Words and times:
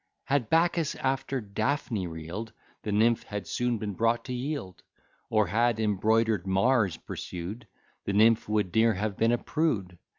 Had 0.23 0.49
Bacchus 0.49 0.95
after 0.95 1.39
Daphne 1.39 2.07
reel'd, 2.07 2.53
The 2.81 2.91
nymph 2.91 3.21
had 3.21 3.45
soon 3.45 3.77
been 3.77 3.93
brought 3.93 4.25
to 4.25 4.33
yield; 4.33 4.81
Or, 5.29 5.45
had 5.45 5.79
embroider'd 5.79 6.47
Mars 6.47 6.97
pursued, 6.97 7.67
The 8.05 8.13
nymph 8.13 8.49
would 8.49 8.75
ne'er 8.75 8.93
have 8.95 9.15
been 9.15 9.31
a 9.33 9.37
prude. 9.37 9.99